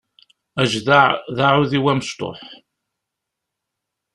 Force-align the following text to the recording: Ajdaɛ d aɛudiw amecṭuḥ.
Ajdaɛ 0.61 1.07
d 1.35 1.37
aɛudiw 1.45 1.85
amecṭuḥ. 1.91 2.41